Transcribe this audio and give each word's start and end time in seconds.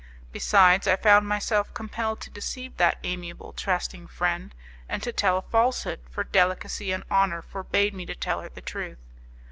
Besides, 0.31 0.87
I 0.87 0.95
found 0.95 1.27
myself 1.27 1.75
compelled 1.75 2.21
to 2.21 2.31
deceive 2.31 2.77
that 2.77 2.97
amiable, 3.03 3.53
trusting 3.53 4.07
friend, 4.07 4.55
and 4.89 5.03
to 5.03 5.11
tell 5.11 5.37
a 5.37 5.43
falsehood, 5.43 5.99
for 6.09 6.23
delicacy 6.23 6.91
and 6.91 7.03
honour 7.11 7.43
forbade 7.43 7.93
me 7.93 8.07
to 8.07 8.15
tell 8.15 8.41
her 8.41 8.49
the 8.49 8.61
truth. 8.61 8.97